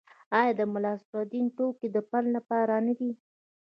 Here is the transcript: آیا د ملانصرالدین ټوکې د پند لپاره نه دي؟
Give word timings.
آیا 0.39 0.53
د 0.59 0.61
ملانصرالدین 0.73 1.45
ټوکې 1.55 1.87
د 1.91 1.97
پند 2.09 2.27
لپاره 2.37 2.73
نه 2.87 2.93
دي؟ 2.99 3.11